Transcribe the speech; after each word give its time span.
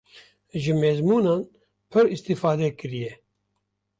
ji 0.61 0.73
mezmûnan 0.81 1.41
pir 1.89 2.05
îstîfade 2.15 2.67
kiriye. 2.79 3.13